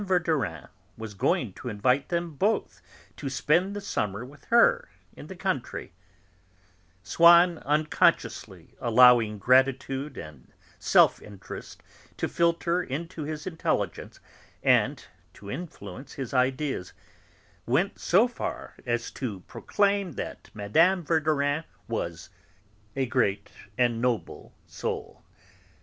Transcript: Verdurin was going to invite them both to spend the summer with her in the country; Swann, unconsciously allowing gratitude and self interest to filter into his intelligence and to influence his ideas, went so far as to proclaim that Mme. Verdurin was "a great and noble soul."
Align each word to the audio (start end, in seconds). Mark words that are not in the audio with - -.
Verdurin 0.03 0.67
was 0.97 1.13
going 1.13 1.53
to 1.53 1.69
invite 1.69 2.09
them 2.09 2.33
both 2.33 2.81
to 3.15 3.29
spend 3.29 3.75
the 3.75 3.81
summer 3.81 4.25
with 4.25 4.45
her 4.45 4.89
in 5.15 5.27
the 5.27 5.35
country; 5.35 5.93
Swann, 7.03 7.59
unconsciously 7.67 8.75
allowing 8.79 9.37
gratitude 9.37 10.17
and 10.17 10.51
self 10.79 11.21
interest 11.21 11.83
to 12.17 12.27
filter 12.27 12.81
into 12.81 13.25
his 13.25 13.45
intelligence 13.45 14.19
and 14.63 15.05
to 15.35 15.51
influence 15.51 16.13
his 16.13 16.33
ideas, 16.33 16.93
went 17.67 17.99
so 17.99 18.27
far 18.27 18.73
as 18.87 19.11
to 19.11 19.41
proclaim 19.41 20.13
that 20.13 20.49
Mme. 20.55 21.03
Verdurin 21.03 21.63
was 21.87 22.31
"a 22.95 23.05
great 23.05 23.51
and 23.77 24.01
noble 24.01 24.51
soul." 24.65 25.21